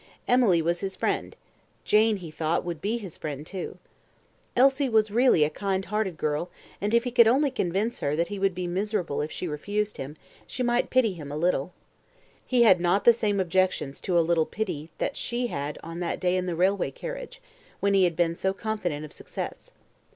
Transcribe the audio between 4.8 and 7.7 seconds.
was really a kind hearted girl, and if he could only